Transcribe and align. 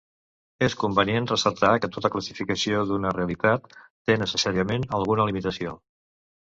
És 0.67 0.75
convenient 0.83 1.27
ressaltar 1.31 1.73
que 1.83 1.91
tota 1.97 2.11
classificació 2.17 2.81
d'una 2.93 3.13
realitat, 3.19 3.71
té 4.11 4.19
necessàriament 4.25 4.91
alguna 5.01 5.31
limitació. 5.33 5.81